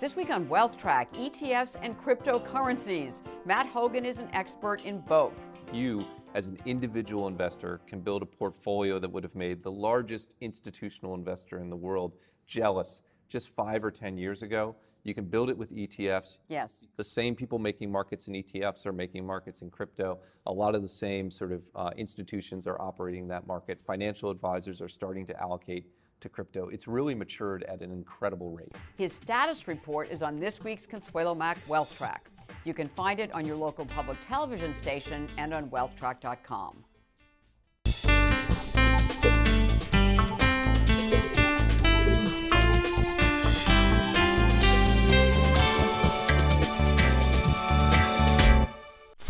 [0.00, 3.20] This week on Wealth Track, ETFs and cryptocurrencies.
[3.44, 5.50] Matt Hougan is an expert in both.
[5.74, 10.36] You, as an individual investor, can build a portfolio that would have made the largest
[10.40, 12.14] institutional investor in the world
[12.46, 14.74] jealous just five or 10 years ago.
[15.04, 16.38] You can build it with ETFs.
[16.48, 16.86] Yes.
[16.96, 20.18] The same people making markets in ETFs are making markets in crypto.
[20.46, 23.78] A lot of the same sort of uh, institutions are operating that market.
[23.78, 25.84] Financial advisors are starting to allocate
[26.20, 26.68] to crypto.
[26.68, 28.74] It's really matured at an incredible rate.
[28.96, 32.30] His status report is on this week's Consuelo Mack Wealth Track.
[32.64, 36.84] You can find it on your local public television station and on wealthtrack.com.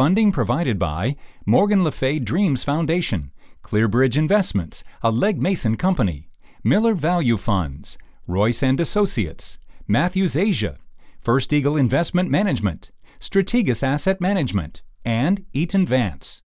[0.00, 1.14] Funding provided by
[1.44, 6.29] Morgan Le Fay Dreams Foundation, Clearbridge Investments, a Legg Mason company,
[6.62, 7.96] Miller Value Funds,
[8.26, 9.56] Royce and Associates,
[9.88, 10.76] Matthews Asia,
[11.22, 16.42] First Eagle Investment Management, Strategas Asset Management, and Eaton Vance.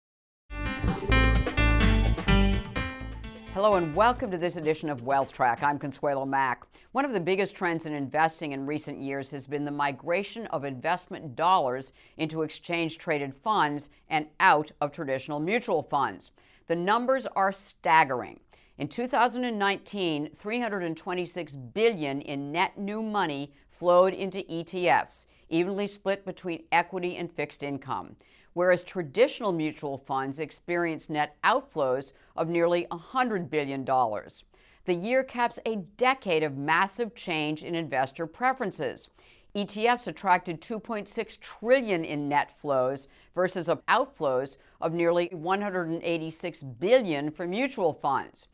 [3.54, 5.64] Hello and welcome to this edition of Wealth Track.
[5.64, 6.66] I'm Consuelo Mack.
[6.92, 10.66] One of the biggest trends in investing in recent years has been the migration of
[10.66, 16.32] investment dollars into exchange traded funds and out of traditional mutual funds.
[16.68, 18.42] The numbers are staggering.
[18.78, 27.18] In 2019, 326 billion in net new money flowed into ETFs, evenly split between equity
[27.18, 28.16] and fixed income
[28.54, 33.86] whereas traditional mutual funds experienced net outflows of nearly $100 billion.
[33.86, 39.10] The year caps a decade of massive change in investor preferences.
[39.54, 47.94] ETFs attracted 2.6 trillion in net flows versus outflows of nearly 186 billion for mutual
[47.94, 48.48] funds.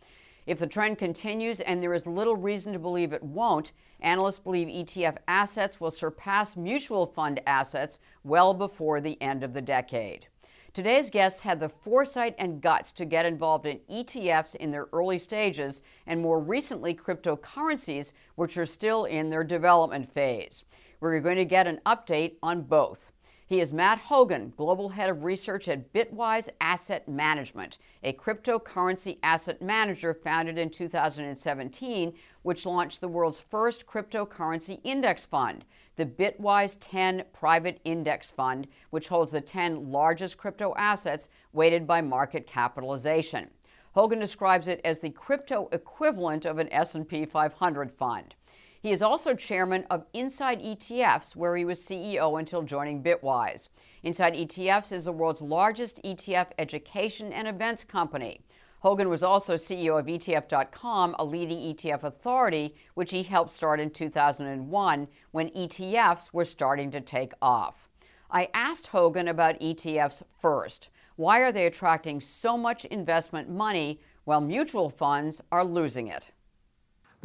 [0.47, 4.67] If the trend continues, and there is little reason to believe it won't, analysts believe
[4.67, 10.27] ETF assets will surpass mutual fund assets well before the end of the decade.
[10.73, 15.17] Today's guests had the foresight and guts to get involved in ETFs in their early
[15.17, 20.65] stages and more recently cryptocurrencies, which are still in their development phase.
[20.99, 23.11] We're going to get an update on both.
[23.45, 29.61] He is Matt Hougan, Global Head of Research at Bitwise Asset Management, a cryptocurrency asset
[29.61, 35.65] manager founded in 2017, which launched the world's first cryptocurrency index fund,
[35.97, 42.01] the Bitwise 10 Private Index Fund, which holds the 10 largest crypto assets weighted by
[42.01, 43.51] market capitalization.
[43.95, 48.33] Hougan describes it as the crypto equivalent of an S&P 500 fund.
[48.81, 53.69] He is also chairman of Inside ETFs, where he was CEO until joining Bitwise.
[54.03, 58.41] Inside ETFs is the world's largest ETF education and events company.
[58.83, 63.89] Hougan was also CEO of ETF.com, a leading ETF authority, which he helped start in
[63.89, 67.89] 2001 when ETFs were starting to take off.
[68.29, 70.89] I asked Hougan about ETFs first.
[71.15, 76.31] Why are they attracting so much investment money while mutual funds are losing it?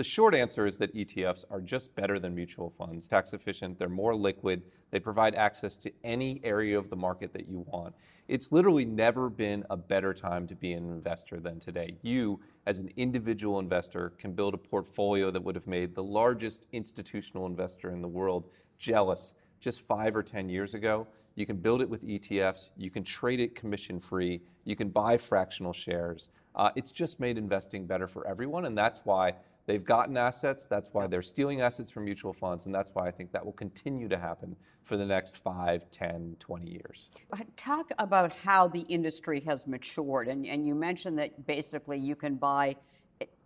[0.03, 3.07] The short answer is that ETFs are just better than mutual funds.
[3.07, 7.49] Tax efficient, they're more liquid, they provide access to any area of the market that
[7.49, 7.95] you want.
[8.27, 11.99] It's literally never been a better time to be an investor than today.
[12.03, 16.67] You, as an individual investor, can build a portfolio that would have made the largest
[16.73, 18.49] institutional investor in the world
[18.81, 21.07] jealous just five or 10 years ago.
[21.37, 25.17] You can build it with ETFs, you can trade it commission free, you can buy
[25.17, 26.31] fractional shares.
[26.57, 29.35] Uh, it's just made investing better for everyone, and that's why
[29.67, 30.67] They've gotten assets.
[30.67, 32.67] That's why they're stealing assets from mutual funds.
[32.67, 36.37] And that's why I think that will continue to happen for the next 5, 10,
[36.39, 37.11] 20 years.
[37.57, 40.29] Talk about how the industry has matured.
[40.29, 42.77] And, and you mentioned that basically you can buy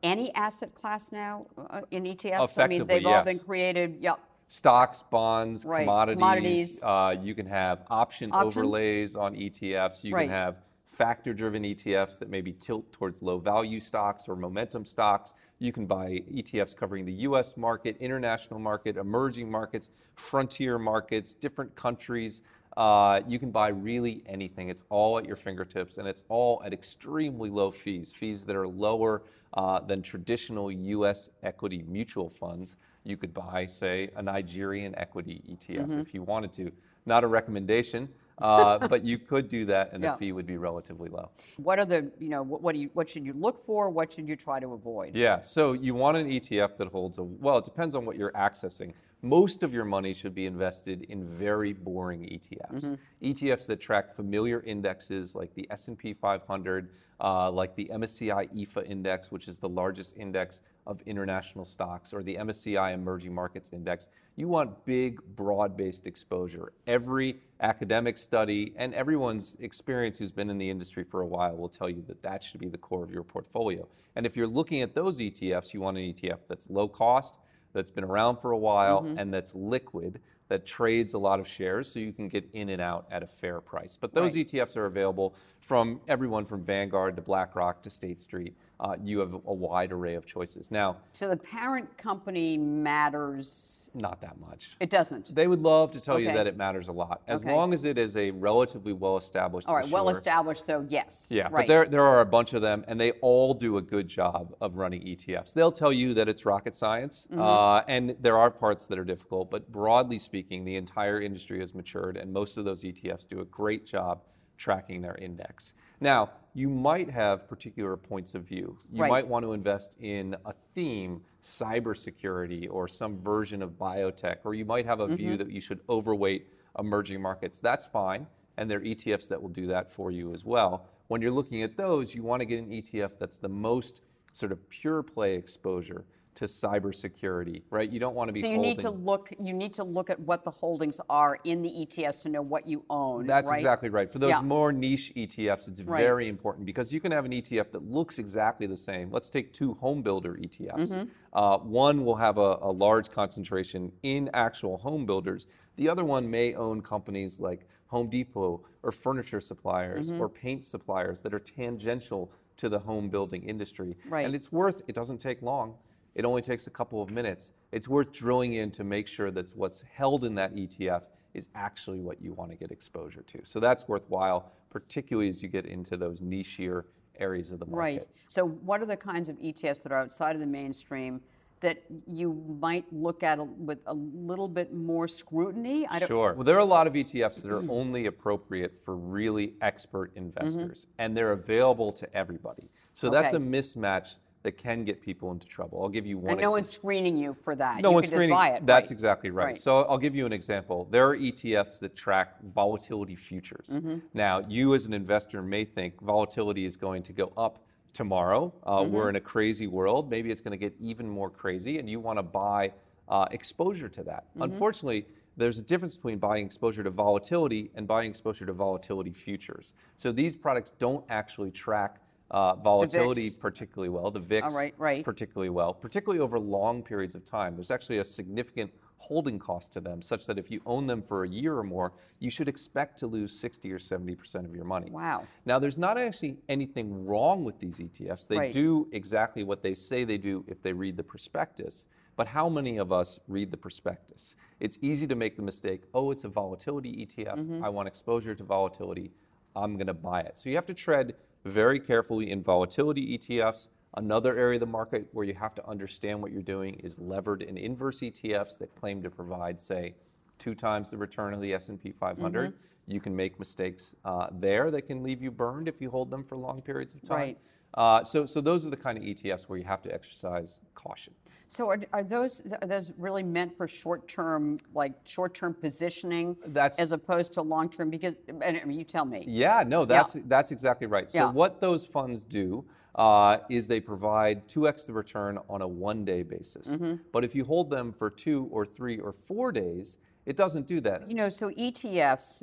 [0.03, 2.63] any asset class now uh, in ETFs.
[2.63, 3.19] I mean, they've yes.
[3.19, 3.99] all been created.
[4.01, 4.21] Yep.
[4.49, 5.81] Stocks, bonds, right.
[5.81, 6.19] commodities.
[6.19, 6.83] commodities.
[6.85, 8.57] Uh, you can have option Options.
[8.57, 10.05] overlays on ETFs.
[10.05, 10.23] You right.
[10.23, 15.35] can have factor driven ETFs that maybe tilt towards low value stocks or momentum stocks.
[15.59, 21.75] You can buy ETFs covering the US market, international market, emerging markets, frontier markets, different
[21.75, 22.43] countries.
[22.77, 24.69] Uh, you can buy really anything.
[24.69, 28.69] It's all at your fingertips and it's all at extremely low fees, fees that are
[28.69, 29.23] lower
[29.55, 32.77] uh, than traditional US equity mutual funds.
[33.05, 36.01] You could buy, say, a Nigerian equity ETF mm-hmm.
[36.01, 36.71] if you wanted to.
[37.07, 38.09] Not a recommendation.
[38.39, 40.13] Uh, but you could do that, and yeah.
[40.13, 41.31] the fee would be relatively low.
[41.57, 43.89] What are the, you know, what, what, do you, what should you look for?
[43.91, 45.15] What should you try to avoid?
[45.15, 48.33] Yeah, so you want an ETF that holds a, well, it depends on what you're
[48.33, 48.93] accessing.
[49.29, 52.97] Most of your money should be invested in very boring ETFs.
[53.23, 56.91] ETFs that track familiar indexes like the S&P 500,
[57.21, 62.23] uh, like the MSCI EFA index, which is the largest index of international stocks, or
[62.23, 64.09] the MSCI Emerging Markets Index.
[64.37, 66.73] You want big, broad-based exposure.
[66.87, 71.71] Every academic study and everyone's experience who's been in the industry for a while will
[71.71, 73.89] tell you that that should be the core of your portfolio.
[74.15, 77.39] And if you're looking at those ETFs, you want an ETF that's low cost,
[77.77, 79.19] that's been around for a while, mm-hmm.
[79.19, 80.19] and that's liquid,
[80.49, 83.27] that trades a lot of shares so you can get in and out at a
[83.27, 83.97] fair price.
[84.01, 84.47] But those Right.
[84.47, 88.57] ETFs are available from everyone from Vanguard to BlackRock to State Street.
[88.79, 90.71] Uh, you have a wide array of choices.
[90.71, 93.89] Now, So the parent company matters.
[93.95, 94.77] not that much.
[94.81, 95.35] It doesn't.
[95.35, 97.55] They would love to tell you that it matters a lot, as Okay.
[97.55, 99.67] long as it is a relatively well-established.
[99.69, 101.29] All right, well-established though, yes.
[101.31, 101.53] Yeah, right.
[101.55, 104.55] but there, there are a bunch of them, and they all do a good job
[104.61, 105.55] of running ETFs.
[105.55, 107.41] They'll tell you that it's rocket science, Mm-hmm.
[107.41, 111.75] uh, and there are parts that are difficult, but broadly speaking, the entire industry has
[111.75, 114.21] matured, and most of those ETFs do a great job
[114.59, 115.73] tracking their index.
[116.01, 118.79] Now, you might have particular points of view.
[118.91, 119.11] You Right.
[119.11, 124.65] might want to invest in a theme, cybersecurity, or some version of biotech, or you
[124.65, 125.17] might have a Mm-hmm.
[125.17, 126.47] view that you should overweight
[126.79, 127.61] emerging markets.
[127.61, 128.27] That's fine,
[128.57, 130.87] and there are ETFs that will do that for you as well.
[131.09, 134.01] When you're looking at those, you want to get an ETF that's the most
[134.33, 136.07] sort of pure play exposure
[136.37, 137.91] to cybersecurity, right?
[137.91, 138.71] You don't want to be So you holding.
[138.71, 139.31] need to look.
[139.39, 142.69] You need to look at what the holdings are in the ETFs to know what
[142.69, 143.27] you own.
[143.27, 143.59] That's right?
[143.59, 144.11] exactly right.
[144.11, 144.43] For those Yeah.
[144.43, 146.03] more niche ETFs, it's Right.
[146.03, 149.11] very important because you can have an ETF that looks exactly the same.
[149.11, 150.93] Let's take two home builder ETFs.
[150.95, 151.05] Mm-hmm.
[151.33, 155.47] Uh, one will have a, a large concentration in actual home builders.
[155.77, 160.21] The other one may own companies like Home Depot or furniture suppliers Mm-hmm.
[160.21, 163.97] or paint suppliers that are tangential to the home building industry.
[164.09, 164.25] Right.
[164.27, 165.75] And it's worth, it doesn't take long.
[166.17, 167.53] It only takes a couple of minutes.
[167.73, 171.03] It's worth drilling in to make sure that what's held in that ETF
[171.35, 173.41] is actually what you want to get exposure to.
[173.45, 176.85] So that's worthwhile, particularly as you get into those nichier
[177.21, 177.77] areas of the market.
[177.99, 178.07] Right.
[178.29, 181.21] So what are the kinds of ETFs that are outside of the mainstream
[181.61, 185.87] that you might look at a- with a little bit more scrutiny?
[185.87, 186.33] I don't, Sure.
[186.33, 190.87] Well, there are a lot of ETFs that are only appropriate for really expert investors,
[190.99, 192.71] and they're available to everybody.
[192.95, 193.55] So that's a Mm-hmm.
[193.55, 194.17] Mismatch
[194.47, 195.83] that can get people into trouble.
[195.83, 196.53] I'll give you one And no example.
[196.53, 197.83] one's screening you for that.
[197.83, 198.37] No you one's can screening.
[198.37, 198.65] Just buy it.
[198.65, 198.93] That's right.
[198.93, 199.45] exactly right.
[199.47, 199.59] Right.
[199.59, 200.87] So I'll give you an example.
[200.89, 203.71] There are ETFs that track volatility futures.
[203.73, 203.99] Mm-hmm.
[204.15, 208.55] Now, you as an investor may think volatility is going to go up tomorrow.
[208.63, 208.93] Uh, Mm-hmm.
[208.93, 210.09] We're in a crazy world.
[210.09, 212.73] Maybe it's going to get even more crazy, and you want to buy
[213.09, 214.29] uh, exposure to that.
[214.31, 214.43] Mm-hmm.
[214.43, 215.07] Unfortunately,
[215.37, 219.75] there's a difference between buying exposure to volatility and buying exposure to volatility futures.
[219.97, 221.99] So these products don't actually track
[222.31, 224.11] uh, volatility particularly well.
[224.11, 225.05] The VIX right, right.
[225.05, 227.55] particularly well, particularly over long periods of time.
[227.55, 231.25] There's actually a significant holding cost to them, such that if you own them for
[231.25, 234.91] a year or more, you should expect to lose 60 or 70% of your money.
[234.91, 235.25] Wow.
[235.45, 238.27] Now, there's not actually anything wrong with these ETFs.
[238.27, 238.53] They Right.
[238.53, 241.87] do exactly what they say they do if they read the prospectus.
[242.17, 244.35] But how many of us read the prospectus?
[244.59, 247.37] It's easy to make the mistake oh, it's a volatility ETF.
[247.37, 247.65] Mm-hmm.
[247.65, 249.13] I want exposure to volatility.
[249.55, 250.39] I'm going to buy it.
[250.39, 251.15] So you have to tread
[251.47, 253.69] very carefully in volatility ETFs.
[253.95, 257.43] Another area of the market where you have to understand what you're doing is levered
[257.43, 259.95] and inverse ETFs that claim to provide, say,
[260.39, 262.51] two times the return of the S&P 500.
[262.51, 262.93] Mm-hmm.
[262.93, 266.25] You can make mistakes uh, there that can leave you burned if you hold them
[266.25, 267.19] for long periods of time.
[267.19, 267.39] Right.
[267.77, 271.13] Uh, so, so those are the kind of ETFs where you have to exercise caution.
[271.49, 276.37] So are, are those are those really meant for short term, like short term positioning,
[276.47, 277.91] That's- as opposed to long term?
[277.91, 279.25] Because and, I mean, you tell me.
[279.29, 281.11] Yeah, no, that's that's exactly right.
[281.11, 281.33] So Yeah.
[281.33, 282.65] what those funds do
[282.97, 286.73] uh, is they provide 2x the return on a one-day basis.
[286.73, 286.95] Mm-hmm.
[287.13, 290.81] But if you hold them for two or three or four days, it doesn't do
[290.81, 291.07] that.
[291.07, 292.43] You know, so ETFs,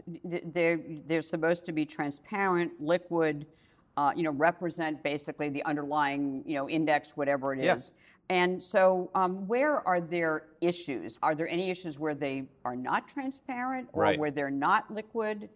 [0.54, 3.48] they're they're supposed to be transparent, liquid,
[3.98, 7.94] uh, you know, represent basically the underlying you know index, whatever it is.
[7.96, 8.00] Yeah.
[8.30, 11.20] And so, um, where are there issues?
[11.22, 14.18] Are there any issues where they are not transparent, or Right.
[14.20, 15.50] where they're not liquid,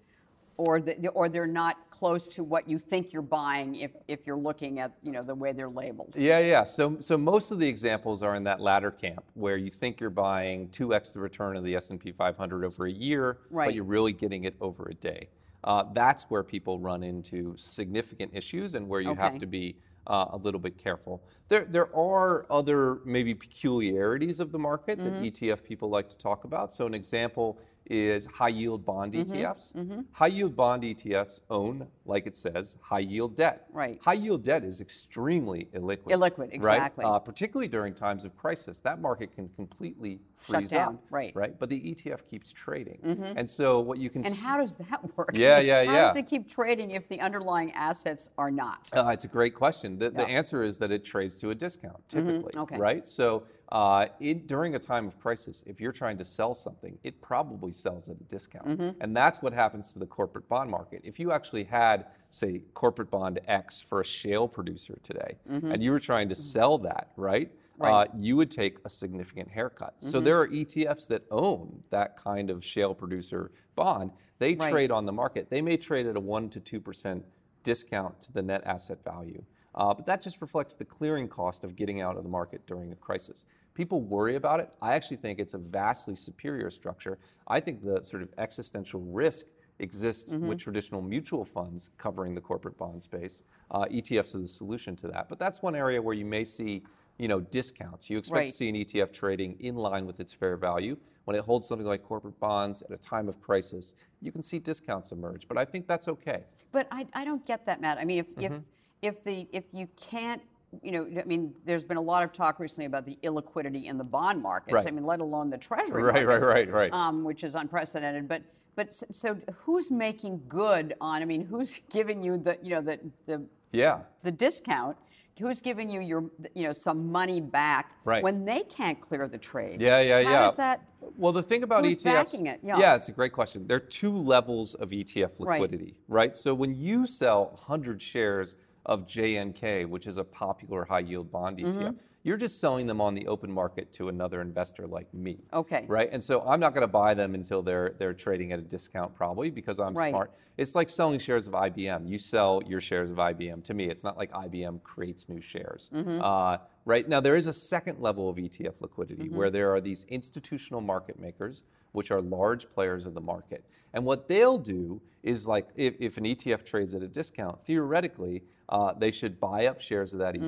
[0.57, 4.35] or the, or they're not close to what you think you're buying if, if you're
[4.37, 6.13] looking at you know the way they're labeled?
[6.15, 6.63] Yeah, yeah.
[6.65, 10.09] So, so most of the examples are in that latter camp where you think you're
[10.09, 13.67] buying 2x the return of the S&P 500 over a year, Right.
[13.67, 15.29] but you're really getting it over a day.
[15.67, 19.21] Uh, that's where people run into significant issues and where you Okay.
[19.23, 21.23] have to be uh, a little bit careful.
[21.49, 25.03] There, there are other maybe peculiarities of the market Mm-hmm.
[25.03, 26.73] that ETF people like to talk about.
[26.73, 27.59] So an example
[27.89, 29.33] is high yield bond Mm-hmm.
[29.33, 30.05] ETFs.
[30.11, 33.65] High yield bond ETFs own, like it says, high yield debt.
[33.71, 33.99] Right.
[34.03, 36.05] High yield debt is extremely illiquid.
[36.11, 36.53] Illiquid, right?
[36.53, 37.05] exactly.
[37.05, 41.03] Uh, particularly during times of crisis, that market can completely Shut freeze down, up.
[41.09, 41.29] right.
[41.29, 41.39] Mm-hmm.
[41.39, 41.59] Right.
[41.59, 42.99] But the ETF keeps trading,
[43.37, 45.31] and so what you can And s- how does that work?
[45.33, 46.01] Yeah, yeah, How yeah.
[46.01, 48.87] How does it keep trading if the underlying assets are not?
[48.93, 49.97] Uh, it's a great question.
[49.97, 50.21] The, the Yeah.
[50.27, 50.31] Mm-hmm.
[50.37, 52.53] answer is that it trades to a discount, typically.
[52.55, 52.77] okay.
[52.77, 53.07] Right?
[53.07, 57.21] So, uh, it, during a time of crisis, if you're trying to sell something, it
[57.21, 58.67] probably sells at a discount.
[58.67, 59.01] Mm-hmm.
[59.01, 61.01] And that's what happens to the corporate bond market.
[61.03, 65.91] If you actually had, say, corporate bond X for a shale producer today, and you
[65.91, 67.49] were trying to sell that, right?
[67.49, 67.63] Mm-hmm.
[67.79, 67.91] Right.
[67.91, 69.93] Uh, you would take a significant haircut.
[69.99, 74.11] So there are ETFs that own that kind of shale producer bond.
[74.39, 74.71] They Right.
[74.71, 75.49] trade on the market.
[75.51, 77.23] They may trade at a one to two percent
[77.61, 79.43] discount to the net asset value.
[79.77, 82.91] Uh, but that just reflects the clearing cost of getting out of the market during
[82.91, 83.45] a crisis.
[83.75, 84.75] People worry about it.
[84.81, 87.19] I actually think it's a vastly superior structure.
[87.47, 89.45] I think the sort of existential risk
[89.79, 93.43] exists with traditional mutual funds covering the corporate bond space.
[93.69, 95.29] Uh, ETFs are the solution to that.
[95.29, 96.81] But that's one area where you may see
[97.19, 98.09] you know, discounts.
[98.11, 98.49] You expect Right.
[98.49, 100.95] to see an ETF trading in line with its fair value.
[101.25, 104.59] When it holds something like corporate bonds at a time of crisis, you can see
[104.59, 105.47] discounts emerge.
[105.47, 106.43] But I think that's okay.
[106.71, 107.97] But I, I don't get that, Matt.
[107.97, 108.53] I mean, if, Mm-hmm.
[108.55, 108.61] if,
[109.01, 110.41] if, the, if you can't,
[110.81, 113.97] you know, I mean, there's been a lot of talk recently about the illiquidity in
[113.97, 114.73] the bond markets.
[114.73, 114.87] Right.
[114.87, 116.93] I mean, let alone the treasury Right, right, markets, right, right.
[116.93, 118.27] Um, which is unprecedented.
[118.27, 118.43] But
[118.75, 121.21] but s- so who's making good on?
[121.21, 123.99] I mean, who's giving you the you know the the Yeah.
[124.23, 124.97] the discount?
[125.39, 128.21] Who's giving you your you know some money back Right.
[128.21, 129.79] when they can't clear the trade?
[129.79, 130.39] Yeah, yeah, How yeah.
[130.41, 130.81] does that?
[131.15, 132.59] Well, the thing about Who's ETFs, backing it?
[132.61, 132.77] Yeah.
[132.77, 133.65] yeah, it's a great question.
[133.67, 135.61] There are two levels of ETF Right.
[135.61, 136.35] liquidity, right?
[136.35, 138.55] So when you sell 100 shares
[138.87, 141.97] of JNK, which is a popular high yield bond ETF, Mm-hmm.
[142.27, 145.37] You're just selling them on the open market to another investor like me.
[145.53, 145.85] Okay.
[145.87, 146.09] Right?
[146.11, 149.15] And so I'm not going to buy them until they're they're trading at a discount
[149.15, 150.09] probably because I'm Right.
[150.09, 150.31] smart.
[150.57, 152.05] It's like selling shares of IBM.
[152.05, 153.85] You sell your shares of IBM to me.
[153.85, 155.89] It's not like IBM creates new shares.
[155.93, 156.19] Mm-hmm.
[156.21, 159.37] Uh, right now, there is a second level of ETF liquidity Mm-hmm.
[159.37, 163.63] where there are these institutional market makers, which are large players of the market.
[163.93, 168.43] And what they'll do is like if, if an ETF trades at a discount, theoretically,
[168.67, 170.43] uh, they should buy up shares of that Mm-hmm.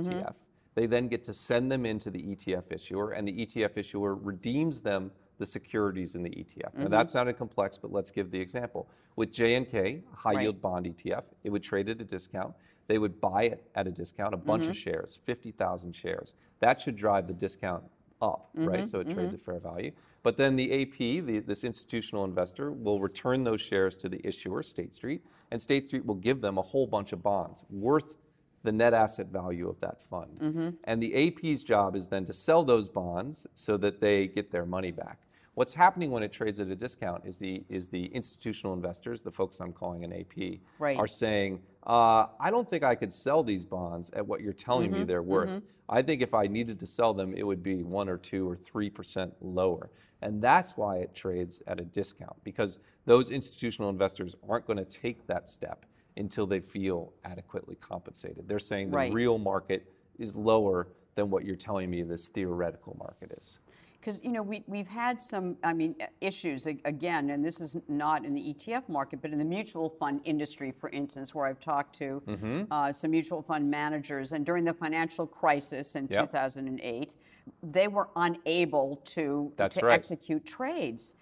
[0.76, 4.82] They then get to send them into the ETF issuer, and the ETF issuer redeems
[4.82, 6.74] them the securities in the ETF.
[6.76, 6.92] Now Mm-hmm.
[6.92, 8.90] that sounded complex, but let's give the example.
[9.16, 10.42] With JNK, high Right.
[10.44, 12.54] yield bond ETF, it would trade at a discount.
[12.88, 14.72] They would buy it at a discount, a bunch Mm-hmm.
[14.72, 16.34] of shares, 50,000 shares.
[16.60, 17.84] That should drive the discount
[18.22, 18.88] up, Mm-hmm, right?
[18.88, 19.92] So it trades at fair value.
[20.24, 24.62] But then the AP, the, this institutional investor, will return those shares to the issuer,
[24.62, 25.22] State Street,
[25.52, 28.18] and State Street will give them a whole bunch of bonds worth
[28.64, 30.40] the net asset value of that fund.
[30.42, 30.70] Mm-hmm.
[30.86, 34.66] And the AP's job is then to sell those bonds so that they get their
[34.66, 35.20] money back.
[35.56, 39.32] What's happening when it trades at a discount is the is the institutional investors, the
[39.32, 40.98] folks I'm calling an AP, Right.
[40.98, 44.92] are saying, uh, I don't think I could sell these bonds at what you're telling
[44.92, 45.62] Mm-hmm, me they're worth.
[45.90, 48.56] I think if I needed to sell them, it would be one or two or
[48.56, 49.90] three percent lower.
[50.22, 54.86] And that's why it trades at a discount because those institutional investors aren't going to
[54.86, 55.86] take that step
[56.20, 58.48] until they feel adequately compensated.
[58.48, 59.14] They're saying the Right.
[59.14, 63.60] real market is lower than what you're telling me this theoretical market is.
[64.00, 68.24] Because you know we we've had some I mean issues again, and this is not
[68.24, 71.96] in the ETF market, but in the mutual fund industry, for instance, where I've talked
[71.96, 72.64] to Mm-hmm.
[72.72, 76.28] uh, some mutual fund managers, and during the financial crisis in Yep.
[76.32, 77.14] 2008,
[77.62, 79.94] they were unable to That's to right.
[79.94, 81.16] execute trades.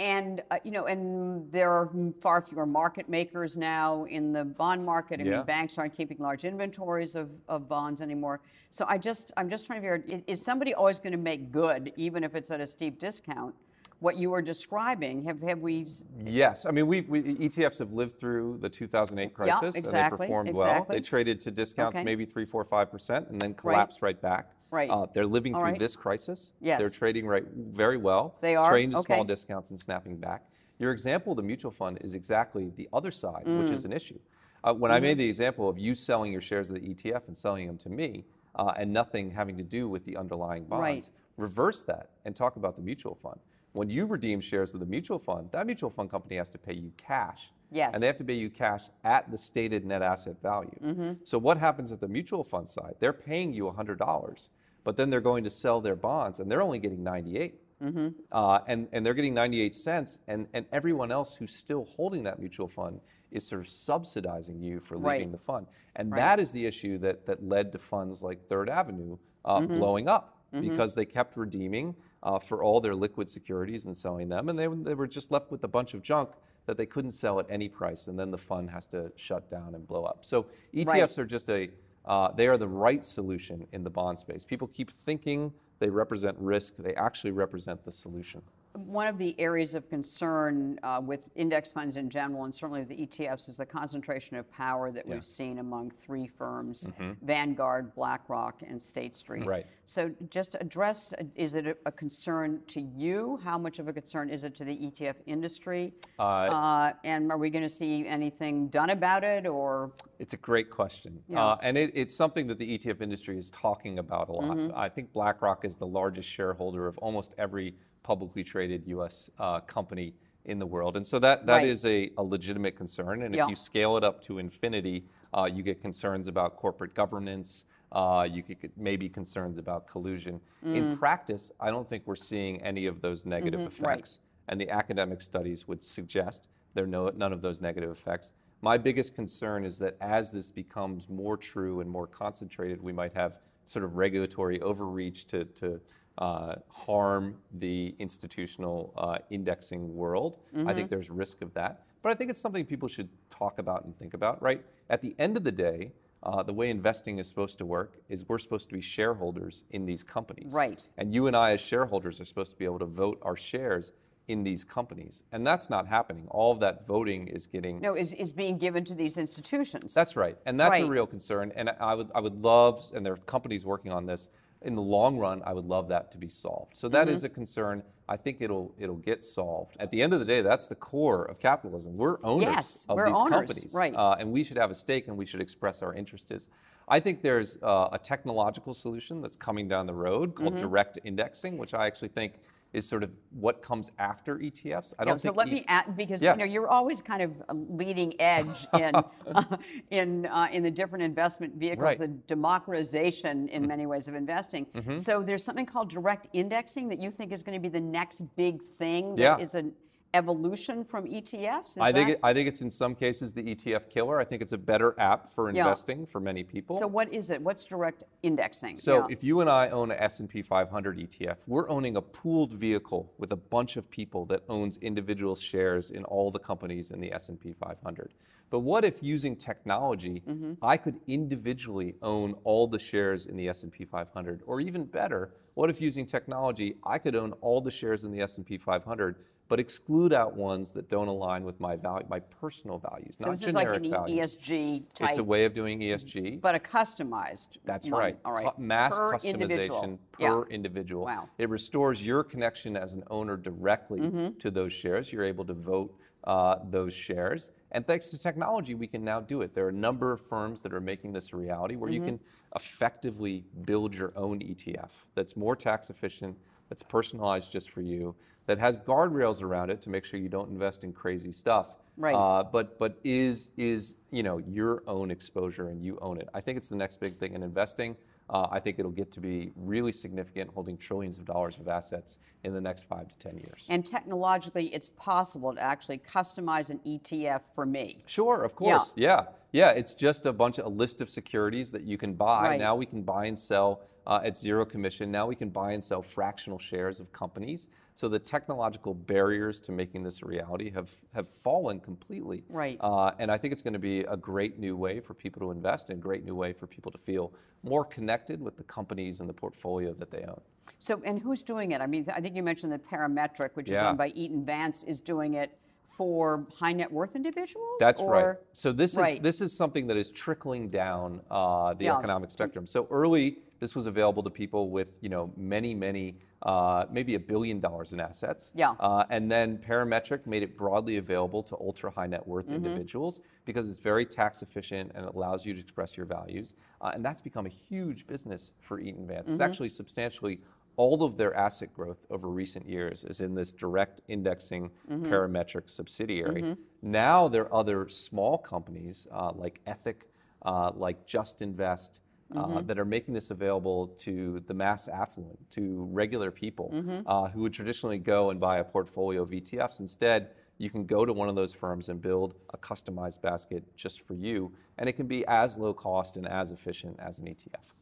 [0.00, 1.90] And uh, you know, and there are
[2.20, 5.20] far fewer market makers now in the bond market.
[5.20, 5.38] I Yeah.
[5.38, 8.40] mean, banks aren't keeping large inventories of, of bonds anymore.
[8.70, 11.50] So I just, I'm just trying to figure out, is somebody always going to make
[11.50, 13.54] good, even if it's at a steep discount?
[14.00, 15.84] What you were describing, have, have we,
[16.24, 20.26] Yes, I mean we, we ETFs have lived through the 2008 crisis and they exactly,
[20.28, 20.86] performed well.
[20.88, 22.04] They traded to discounts Okay.
[22.04, 24.52] maybe three, four, five percent, and then collapsed right, back.
[24.70, 24.88] Right.
[24.88, 25.78] Uh, they're living All through right.
[25.80, 26.52] this crisis.
[26.60, 26.80] Yes.
[26.80, 28.36] They're trading right very well.
[28.40, 28.70] They are?
[28.70, 30.44] trading to small discounts and snapping back.
[30.78, 33.72] Your example of the mutual fund is exactly the other side, which Mm.
[33.72, 34.18] is an issue.
[34.62, 37.36] Uh, when I made the example of you selling your shares of the ETF and
[37.36, 41.08] selling them to me, uh, and nothing having to do with the underlying bonds, Right.
[41.36, 43.40] reverse that and talk about the mutual fund.
[43.72, 46.74] When you redeem shares of the mutual fund, that mutual fund company has to pay
[46.74, 47.52] you cash.
[47.70, 47.92] Yes.
[47.94, 50.78] And they have to pay you cash at the stated net asset value.
[50.82, 51.12] Mm-hmm.
[51.24, 52.94] So what happens at the mutual fund side?
[52.98, 54.48] They're paying you $100,
[54.84, 57.60] but then they're going to sell their bonds and they're only getting 98.
[57.84, 58.08] Mm-hmm.
[58.32, 62.40] Uh, and, and they're getting 98 cents, and, and everyone else who's still holding that
[62.40, 65.30] mutual fund is sort of subsidizing you for leaving Right.
[65.32, 65.66] the fund.
[65.94, 66.18] And Right.
[66.18, 69.78] that is the issue that, that led to funds like Third Avenue uh, Mm-hmm.
[69.78, 74.48] blowing up because they kept redeeming uh, for all their liquid securities and selling them,
[74.48, 76.30] and they, they were just left with a bunch of junk
[76.66, 79.74] that they couldn't sell at any price, and then the fund has to shut down
[79.74, 80.18] and blow up.
[80.24, 81.18] So ETFs Right.
[81.18, 81.70] are just a
[82.04, 84.42] uh, they are the right solution in the bond space.
[84.42, 88.40] People keep thinking they represent risk; they actually represent the solution.
[88.74, 92.90] One of the areas of concern uh, with index funds in general, and certainly with
[92.90, 96.90] the ETFs, is the concentration of power that we've seen among three firms
[97.22, 99.40] Vanguard, BlackRock, and State Street.
[99.40, 99.48] Mm-hmm.
[99.48, 99.66] Right.
[99.86, 103.40] So, just address uh, is it a, a concern to you?
[103.42, 105.94] How much of a concern is it to the ETF industry?
[106.18, 109.46] Uh, and are we going to see anything done about it?
[109.46, 111.18] Or, It's a great question.
[111.26, 111.42] Yeah.
[111.42, 114.56] Uh, and it, it's something that the ETF industry is talking about a lot.
[114.56, 114.76] Mm-hmm.
[114.76, 117.74] I think BlackRock is the largest shareholder of almost every
[118.08, 120.14] publicly traded US uh, company
[120.46, 120.96] in the world.
[120.96, 121.68] And so that, that Right.
[121.68, 123.22] is a, a legitimate concern.
[123.22, 123.42] And Yeah.
[123.44, 127.66] if you scale it up to infinity, uh, you get concerns about corporate governance.
[127.92, 130.40] Uh, you could get maybe concerns about collusion.
[130.62, 130.98] In Mm.
[130.98, 133.84] practice, I don't think we're seeing any of those negative Mm-hmm.
[133.84, 133.94] right.
[133.98, 138.32] effects and the academic studies would suggest there are no, none of those negative effects.
[138.62, 143.12] My biggest concern is that as this becomes more true and more concentrated, we might
[143.12, 145.78] have sort of regulatory overreach to, to
[146.18, 150.38] uh, harm the institutional uh, indexing world.
[150.66, 151.84] I think there's risk of that.
[152.02, 154.64] But I think it's something people should talk about and think about, right?
[154.90, 158.24] At the end of the day, uh, the way investing is supposed to work is
[158.28, 160.52] we're supposed to be shareholders in these companies.
[160.52, 160.88] Right.
[160.96, 163.92] And you and I, as shareholders, are supposed to be able to vote our shares
[164.26, 165.22] in these companies.
[165.32, 166.26] And that's not happening.
[166.28, 167.80] All of that voting is getting.
[167.80, 169.94] no, is, is being given to these institutions?
[169.94, 170.36] That's right.
[170.44, 171.52] And that's a real concern.
[171.56, 174.28] And I would, I would love, and there are companies working on this,
[174.62, 176.76] in the long run, I would love that to be solved.
[176.76, 177.14] So that Mm-hmm.
[177.14, 177.82] is a concern.
[178.08, 179.76] I think it'll, it'll get solved.
[179.78, 181.94] At the end of the day, that's the core of capitalism.
[181.94, 183.74] We're owners Yes, of we're these owners, companies.
[183.74, 183.94] right.
[183.94, 186.48] Uh, and we should have a stake and we should express our interest is.
[186.88, 190.62] I think there's uh, a technological solution that's coming down the road called Mm-hmm.
[190.62, 192.40] direct indexing, which I actually think
[192.72, 194.92] is sort of what comes after ETFs.
[194.98, 196.32] I Yeah, don't so think let E- me add because Yeah.
[196.32, 199.56] you know you're always kind of leading edge in uh,
[199.90, 201.94] in uh, in the different investment vehicles, Right.
[201.98, 202.12] Mm-hmm.
[202.12, 204.66] the democratization in many ways of investing.
[204.96, 208.22] So there's something called direct indexing that you think is going to be the next
[208.36, 209.14] big thing.
[209.16, 209.38] That Yeah.
[209.38, 209.72] is an
[210.14, 211.70] evolution from ETFs.
[211.70, 214.18] Is I think that- it, I think it's in some cases the ETF killer.
[214.20, 215.62] I think it's a better app for Yeah.
[215.64, 216.74] investing for many people.
[216.76, 217.40] so what is it?
[217.42, 218.76] What's direct indexing?
[218.76, 219.06] So Yeah.
[219.10, 223.32] if you and I own a S&P 500 ETF, we're owning a pooled vehicle with
[223.32, 227.52] a bunch of people that owns individual shares in all the companies in the S&P
[227.52, 228.14] 500.
[228.50, 230.54] But what if using technology, Mm-hmm.
[230.62, 235.68] I could individually own all the shares in the S&P 500 or even better, what
[235.68, 239.16] if using technology, I could own all the shares in the S&P 500
[239.48, 243.32] but exclude out ones that don't align with my value, my personal values, so not
[243.32, 244.36] this is like an values.
[244.36, 246.40] ESG type, It's a way of doing ESG.
[246.40, 247.56] but a customized.
[247.64, 248.00] That's one.
[248.00, 248.18] right.
[248.24, 248.56] All right.
[248.58, 249.98] Mass Per customization individual.
[250.12, 250.42] per Yeah.
[250.50, 251.04] individual.
[251.06, 251.28] Wow.
[251.38, 254.38] It restores your connection as an owner directly Mm-hmm.
[254.38, 255.12] to those shares.
[255.12, 257.52] You're able to vote uh, those shares.
[257.72, 259.54] And thanks to technology, we can now do it.
[259.54, 262.04] There are a number of firms that are making this a reality where Mm-hmm.
[262.04, 262.20] you can
[262.56, 266.36] effectively build your own ETF that's more tax efficient,
[266.68, 268.14] that's personalized just for you,
[268.48, 271.76] that has guardrails around it to make sure you don't invest in crazy stuff.
[271.98, 272.14] Right.
[272.14, 276.28] Uh, but but is is you know your own exposure and you own it.
[276.34, 277.96] I think it's the next big thing in investing.
[278.30, 282.18] Uh, I think it'll get to be really significant, holding trillions of dollars of assets
[282.44, 283.66] in the next five to ten years.
[283.68, 287.98] And technologically, it's possible to actually customize an ETF for me.
[288.06, 288.94] Sure, of course.
[288.96, 289.26] Yeah.
[289.52, 289.70] yeah.
[289.70, 292.42] It's just a bunch of a list of securities that you can buy.
[292.42, 292.60] Right.
[292.60, 295.10] Now we can buy and sell uh, at zero commission.
[295.10, 297.68] Now we can buy and sell fractional shares of companies.
[297.98, 302.44] So the technological barriers to making this a reality have, have fallen completely.
[302.48, 302.78] Right.
[302.80, 305.50] Uh, and I think it's going to be a great new way for people to
[305.50, 307.32] invest and a great new way for people to feel
[307.64, 310.40] more connected with the companies and the portfolio that they own.
[310.78, 311.80] So, and who's doing it?
[311.80, 315.00] I mean, I think you mentioned that Parametric, which is owned by Eaton Vance, is
[315.00, 315.58] doing it
[315.98, 317.76] for high net worth individuals.
[317.80, 318.36] That's or- right.
[318.52, 321.98] So this is this is something that is trickling down uh, the Yeah.
[321.98, 322.64] economic spectrum.
[322.66, 327.18] So early, this was available to people with you know many many uh, maybe a
[327.18, 328.52] billion dollars in assets.
[328.54, 328.76] Yeah.
[328.78, 332.54] Uh, and then Parametric made it broadly available to ultra high net worth Mm-hmm.
[332.64, 336.54] individuals because it's very tax efficient and it allows you to express your values.
[336.80, 339.24] Uh, and that's become a huge business for Eaton Vance.
[339.24, 339.32] Mm-hmm.
[339.32, 340.40] It's actually substantially
[340.78, 345.12] all of their asset growth over recent years is in this direct indexing Mm-hmm.
[345.12, 346.56] parametric subsidiary.
[346.82, 350.08] Now there are other small companies uh, like Ethic,
[350.42, 352.00] uh, like Just Invest,
[352.36, 356.68] uh, that are making this available to the mass affluent, to regular people
[357.06, 359.80] uh, who would traditionally go and buy a portfolio of ETFs.
[359.80, 364.06] Instead, you can go to one of those firms and build a customized basket just
[364.06, 367.72] for you, and it can be as low cost and as efficient as an ETF.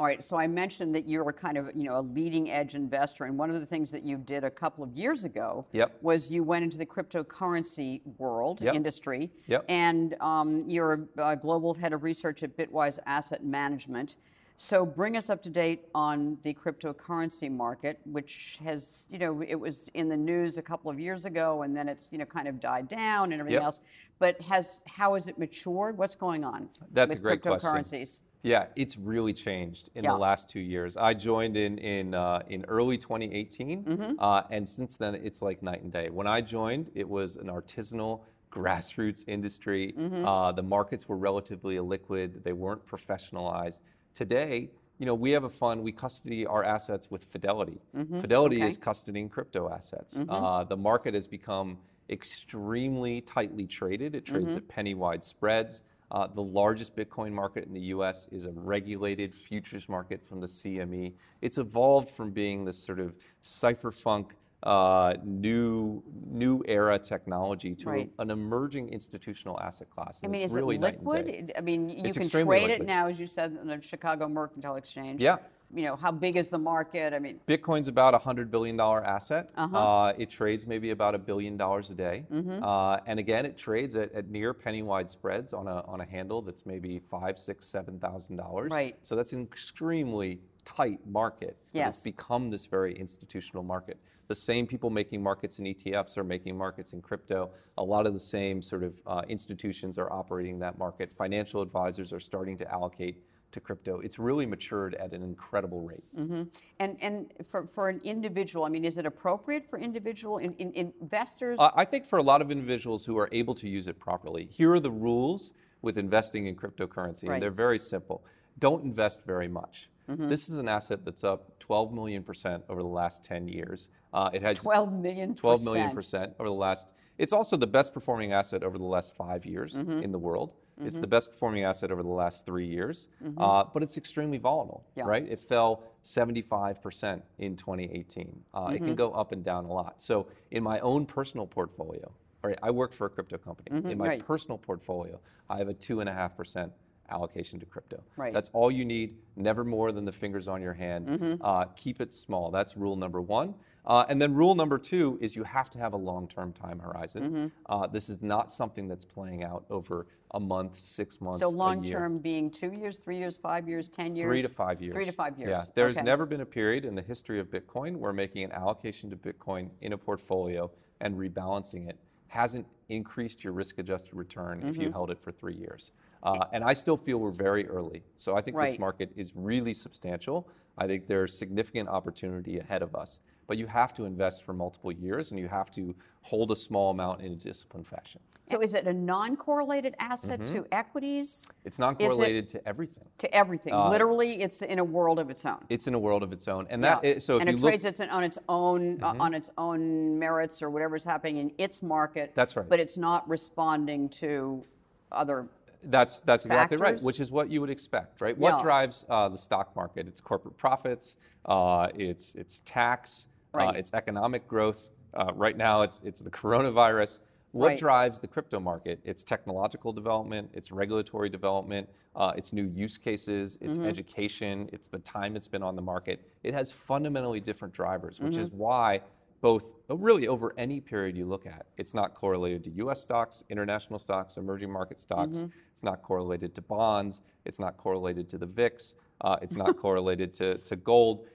[0.00, 2.74] All right, so I mentioned that you're a kind of, you know, a leading edge
[2.74, 5.98] investor, and one of the things that you did a couple of years ago Yep.
[6.02, 8.74] was you went into the cryptocurrency world Yep.
[8.74, 9.64] industry, Yep.
[9.68, 14.16] and um, you're a, a global head of research at Bitwise Asset Management.
[14.56, 19.54] So bring us up to date on the cryptocurrency market, which has, you know, it
[19.54, 22.48] was in the news a couple of years ago, and then it's, you know, kind
[22.48, 23.78] of died down and everything else.
[24.18, 25.98] But has how has it matured?
[25.98, 28.04] What's going on That's a with great question.
[28.44, 30.12] Yeah, it's really changed in Yeah.
[30.12, 30.98] the last two years.
[30.98, 35.82] I joined in in uh, in early 2018, uh, and since then it's like night
[35.82, 36.10] and day.
[36.10, 39.94] When I joined, it was an artisanal grassroots industry.
[40.24, 43.80] Uh, the markets were relatively illiquid; they weren't professionalized.
[44.12, 45.82] Today, you know, we have a fund.
[45.82, 47.80] We custody our assets with Fidelity.
[48.20, 48.66] Fidelity Okay.
[48.68, 50.20] is custodying crypto assets.
[50.28, 51.78] Uh, the market has become
[52.10, 54.14] extremely tightly traded.
[54.14, 55.82] It trades at penny wide spreads.
[56.10, 60.46] Uh, the largest Bitcoin market in the US is a regulated futures market from the
[60.46, 61.14] CME.
[61.40, 68.08] It's evolved from being this sort of cypherpunk uh, new new era technology to a-
[68.18, 70.22] an emerging institutional asset class.
[70.24, 71.52] I mean, it's is really it liquid?
[71.56, 74.76] I mean, you It's can trade it now, as you said, on the Chicago Mercantile
[74.76, 75.20] Exchange.
[75.20, 75.36] Yeah.
[75.74, 77.12] You know, how big is the market?
[77.12, 79.50] I mean, Bitcoin's about a hundred billion dollar asset.
[79.56, 79.76] Uh-huh.
[79.76, 82.62] Uh, it trades maybe about a billion dollars a day, Mm-hmm.
[82.62, 86.04] uh, and again, it trades at, at near penny wide spreads on a on a
[86.04, 88.70] handle that's maybe five, six, seven thousand dollars.
[88.70, 88.96] Right.
[89.02, 91.56] So that's an extremely tight market.
[91.72, 91.94] Yes.
[91.96, 93.98] It's become this very institutional market.
[94.28, 97.50] The same people making markets in ETFs are making markets in crypto.
[97.76, 101.12] A lot of the same sort of uh, institutions are operating that market.
[101.12, 103.18] Financial advisors are starting to allocate
[103.54, 104.00] to crypto.
[104.00, 106.04] It's really matured at an incredible rate.
[106.18, 110.92] and and for, for an individual, I mean, is it appropriate for individual in, in,
[111.00, 111.58] investors?
[111.58, 114.44] Uh, I think for a lot of individuals who are able to use it properly,
[114.50, 117.34] here are the rules with investing in cryptocurrency, Right.
[117.34, 118.24] and they're very simple.
[118.58, 119.88] Don't invest very much.
[120.08, 120.28] Mm-hmm.
[120.28, 123.88] This is an asset that's up 12 million percent over the last 10 years.
[124.12, 126.94] Uh, it has 12 million 12 million percent over the last.
[127.18, 130.00] It's also the best performing asset over the last five years Mm-hmm.
[130.02, 130.52] in the world.
[130.82, 133.08] It's the best performing asset over the last three years,
[133.38, 135.00] uh, but it's extremely volatile, Mm-hmm.
[135.00, 135.06] Yeah.
[135.06, 135.26] right?
[135.28, 138.40] It fell 75% in 2018.
[138.54, 138.84] Uh, It Mm-hmm.
[138.86, 140.00] can go up and down a lot.
[140.02, 142.06] So in my own personal portfolio,
[142.42, 143.68] all right, I work for a crypto company.
[143.70, 144.00] In my Mm-hmm.
[144.02, 144.24] right.
[144.26, 146.72] personal portfolio, I have a two and a half percent
[147.10, 148.02] allocation to crypto.
[148.16, 148.32] Right.
[148.32, 151.06] That's all you need, never more than the fingers on your hand.
[151.08, 151.34] Mm-hmm.
[151.42, 152.50] Uh, keep it small.
[152.50, 153.54] That's rule number one.
[153.86, 157.22] Uh, and then rule number two is you have to have a long-term time horizon.
[157.24, 157.46] Mm-hmm.
[157.66, 161.50] Uh, this is not something that's playing out over a month, six months, so a
[161.50, 161.98] long year.
[161.98, 164.24] term being two years, three years, five years, 10 years?
[164.26, 164.94] Three to five years.
[164.94, 165.50] Three to five years.
[165.50, 165.62] Yeah.
[165.74, 166.04] There's Okay.
[166.04, 169.68] never been a period in the history of Bitcoin where making an allocation to Bitcoin
[169.82, 170.70] in a portfolio
[171.00, 174.82] and rebalancing it hasn't increased your risk adjusted return if Mm-hmm.
[174.82, 175.92] you held it for three years.
[176.24, 178.02] Uh, and I still feel we're very early.
[178.16, 178.70] So I think Right.
[178.70, 180.48] this market is really substantial.
[180.76, 183.20] I think there's significant opportunity ahead of us.
[183.46, 186.90] But you have to invest for multiple years and you have to hold a small
[186.90, 188.20] amount in a disciplined fashion.
[188.46, 190.54] So is it a non correlated asset Mm-hmm.
[190.56, 191.48] to equities?
[191.64, 193.04] It's not correlated to everything.
[193.18, 193.74] To everything.
[193.74, 195.64] Literally, it's in a world of its own.
[195.68, 196.66] It's in a world of its own.
[196.70, 197.10] And that Yeah.
[197.12, 200.62] is- so and it look trades its, on its own uh, on its own merits
[200.62, 202.32] or whatever's happening in its market.
[202.34, 202.68] That's right.
[202.68, 204.64] But it's not responding to
[205.12, 205.46] other.
[205.84, 208.36] That's that's exactly right, which is what you would expect, right?
[208.36, 208.62] What Yeah.
[208.62, 210.06] drives uh, the stock market?
[210.08, 213.28] It's corporate profits, uh, it's it's tax,
[213.60, 214.90] uh, it's economic growth.
[215.14, 217.20] Uh, right now, it's it's the coronavirus.
[217.52, 217.78] What Right.
[217.78, 218.98] drives the crypto market?
[219.04, 223.86] It's technological development, it's regulatory development, uh, it's new use cases, it's Mm-hmm.
[223.86, 226.28] education, it's the time it's been on the market.
[226.42, 228.40] It has fundamentally different drivers, which Mm-hmm.
[228.40, 229.02] is why
[229.40, 233.44] both uh, really over any period you look at, it's not correlated to US stocks,
[233.50, 235.38] international stocks, emerging market stocks.
[235.38, 235.50] Mm-hmm.
[235.70, 237.22] It's not correlated to bonds.
[237.44, 238.96] It's not correlated to the VIX.
[239.20, 241.26] Uh, it's not correlated to, to gold.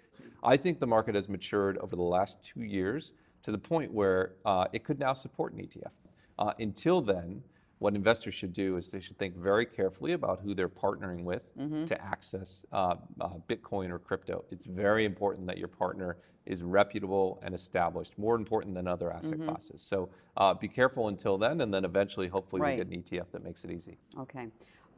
[0.44, 3.14] I think the market has matured over the last two years
[3.44, 5.92] to the point where uh, it could now support an ETF.
[6.38, 7.42] Uh, until then,
[7.80, 11.50] what investors should do is they should think very carefully about who they're partnering with
[11.86, 14.44] to access uh, uh, Bitcoin or crypto.
[14.50, 19.40] It's very important that your partner is reputable and established, more important than other asset
[19.46, 19.82] classes.
[19.82, 22.78] So uh, be careful until then, and then eventually, hopefully, Right.
[22.78, 23.98] we get an ETF that makes it easy.
[24.18, 24.48] Okay.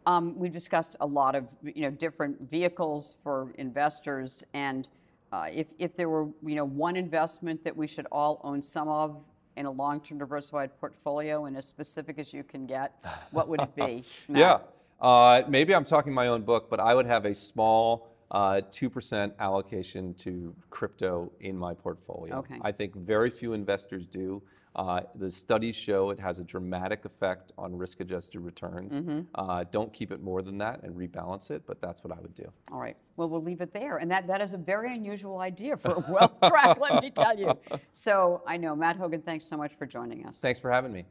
[0.06, 4.90] Um, we've discussed a lot of you know different vehicles for investors, and
[5.32, 8.88] uh, if if there were you know one investment that we should all own some
[8.88, 9.18] of
[9.58, 12.94] in a long-term diversified portfolio, and as specific as you can get,
[13.32, 14.04] what would it be?
[14.30, 14.60] Yeah.
[15.00, 19.32] Uh, maybe I'm talking my own book, but I would have a small uh, 2%
[19.40, 22.38] allocation to crypto in my portfolio.
[22.38, 22.60] Okay.
[22.62, 24.42] I think very few investors do.
[24.76, 29.02] Uh, the studies show it has a dramatic effect on risk adjusted returns.
[29.02, 29.22] Mm-hmm.
[29.36, 32.34] Uh, don't keep it more than that and rebalance it, but that's what I would
[32.34, 32.50] do.
[32.72, 32.96] All right.
[33.18, 33.98] Well, we'll leave it there.
[33.98, 37.38] And that, that is a very unusual idea for a wealth track, let me tell
[37.38, 37.58] you.
[37.92, 38.76] So I know.
[38.76, 40.40] Matt Hougan, thanks so much for joining us.
[40.40, 41.06] Thanks for having me.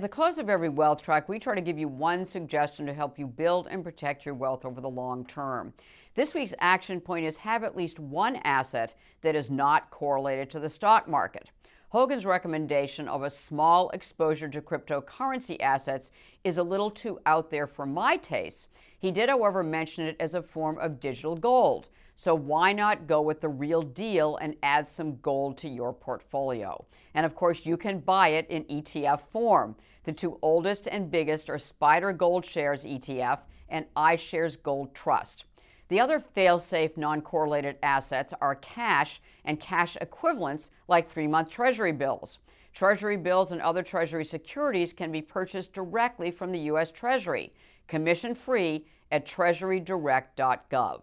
[0.00, 2.94] At the close of every wealth track, we try to give you one suggestion to
[2.94, 5.74] help you build and protect your wealth over the long term.
[6.14, 10.58] This week's action point is have at least one asset that is not correlated to
[10.58, 11.50] the stock market.
[11.92, 16.12] Hougan's recommendation of a small exposure to cryptocurrency assets
[16.44, 18.70] is a little too out there for my taste.
[18.98, 21.90] He did, however, mention it as a form of digital gold.
[22.14, 26.86] So why not go with the real deal and add some gold to your portfolio?
[27.14, 29.76] And of course, you can buy it in ETF form.
[30.04, 35.44] The two oldest and biggest are SPDR Gold Shares ETF and iShares Gold Trust.
[35.88, 42.38] The other fail-safe non-correlated assets are cash and cash equivalents like 3-month treasury bills.
[42.72, 47.52] Treasury bills and other treasury securities can be purchased directly from the US Treasury,
[47.88, 51.02] commission-free at treasurydirect.gov.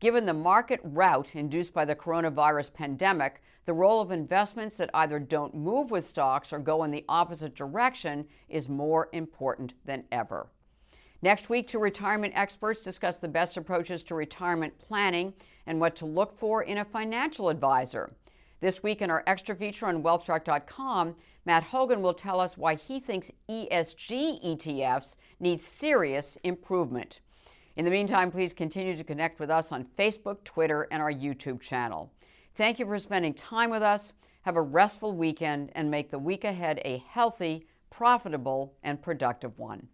[0.00, 5.18] Given the market rout induced by the coronavirus pandemic, the role of investments that either
[5.18, 10.46] don't move with stocks or go in the opposite direction is more important than ever.
[11.20, 15.34] Next week, two retirement experts discuss the best approaches to retirement planning
[15.66, 18.12] and what to look for in a financial advisor.
[18.60, 23.00] This week, in our extra feature on wealthtrack.com, Matt Hougan will tell us why he
[23.00, 27.20] thinks ESG ETFs need serious improvement.
[27.76, 31.60] In the meantime, please continue to connect with us on Facebook, Twitter, and our YouTube
[31.60, 32.12] channel.
[32.56, 34.14] Thank you for spending time with us.
[34.42, 39.88] Have a restful weekend and make the week ahead a healthy, profitable, and productive one.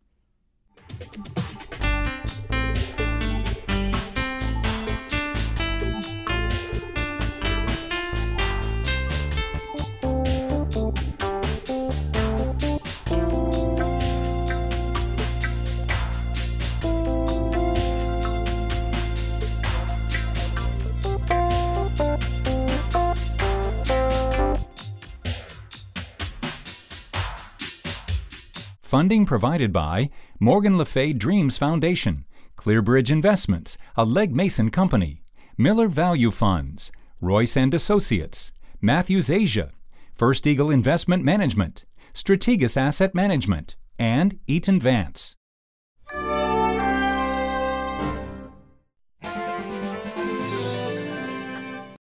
[28.93, 32.27] Funding provided by Morgan Le Fay Dreams Foundation,
[32.59, 35.23] Clearbridge Investments, a Legg Mason company,
[35.57, 38.53] Miller Value Funds, Royce and Associates,
[38.83, 39.71] Matthews Asia,
[40.15, 45.37] First Eagle Investment Management, Strategas Asset Management, and Eaton Vance.